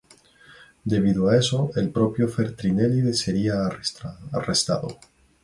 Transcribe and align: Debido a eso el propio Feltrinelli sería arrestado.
Debido 0.83 1.29
a 1.29 1.37
eso 1.37 1.69
el 1.75 1.91
propio 1.91 2.27
Feltrinelli 2.27 3.13
sería 3.13 3.63
arrestado. 3.67 4.97